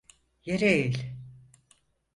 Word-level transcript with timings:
Yere 0.45 0.65
eğil! 0.71 1.15